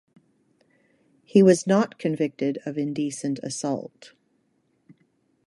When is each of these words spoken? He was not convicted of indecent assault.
He 1.25 1.43
was 1.43 1.67
not 1.67 1.99
convicted 1.99 2.57
of 2.65 2.75
indecent 2.75 3.37
assault. 3.43 4.13